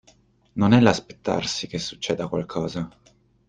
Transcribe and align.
Non 0.55 0.73
è 0.73 0.79
l'aspettarsi 0.79 1.67
che 1.67 1.77
succeda 1.77 2.27
qualcosa. 2.27 2.89